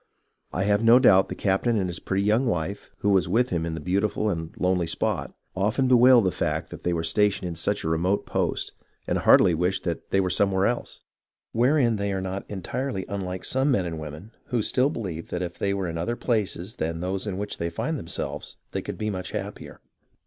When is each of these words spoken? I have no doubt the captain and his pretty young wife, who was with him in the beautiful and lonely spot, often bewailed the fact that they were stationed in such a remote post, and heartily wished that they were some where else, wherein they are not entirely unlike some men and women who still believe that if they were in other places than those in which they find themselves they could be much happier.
I 0.51 0.63
have 0.63 0.83
no 0.83 0.97
doubt 0.97 1.29
the 1.29 1.35
captain 1.35 1.77
and 1.77 1.87
his 1.87 1.99
pretty 1.99 2.23
young 2.23 2.47
wife, 2.47 2.89
who 3.01 3.11
was 3.11 3.29
with 3.29 3.51
him 3.51 3.67
in 3.67 3.75
the 3.75 3.79
beautiful 3.79 4.31
and 4.31 4.51
lonely 4.57 4.87
spot, 4.87 5.31
often 5.55 5.87
bewailed 5.87 6.25
the 6.25 6.31
fact 6.31 6.71
that 6.71 6.81
they 6.81 6.91
were 6.91 7.03
stationed 7.03 7.47
in 7.47 7.53
such 7.53 7.83
a 7.83 7.87
remote 7.87 8.25
post, 8.25 8.71
and 9.05 9.19
heartily 9.19 9.53
wished 9.53 9.83
that 9.83 10.09
they 10.09 10.19
were 10.19 10.31
some 10.31 10.51
where 10.51 10.65
else, 10.65 11.01
wherein 11.51 11.97
they 11.97 12.11
are 12.11 12.19
not 12.19 12.49
entirely 12.49 13.05
unlike 13.09 13.45
some 13.45 13.69
men 13.69 13.85
and 13.85 13.99
women 13.99 14.31
who 14.45 14.63
still 14.63 14.89
believe 14.89 15.29
that 15.29 15.43
if 15.43 15.59
they 15.59 15.71
were 15.71 15.87
in 15.87 15.99
other 15.99 16.15
places 16.15 16.77
than 16.77 16.99
those 16.99 17.27
in 17.27 17.37
which 17.37 17.59
they 17.59 17.69
find 17.69 17.99
themselves 17.99 18.55
they 18.71 18.81
could 18.81 18.97
be 18.97 19.11
much 19.11 19.29
happier. 19.33 19.81